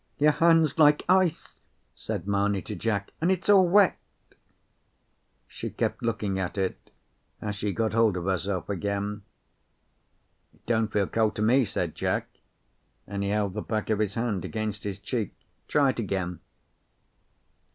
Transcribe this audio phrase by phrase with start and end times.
[0.17, 1.59] "Your hand's like ice,"
[1.93, 3.99] said Mamie to Jack, "and it's all wet!"
[5.47, 6.89] She kept looking at it,
[7.39, 9.21] as she got hold of herself again.
[10.55, 12.29] "It don't feel cold to me," said Jack,
[13.05, 15.35] and he held the back of his hand against his cheek.
[15.67, 16.39] "Try it again."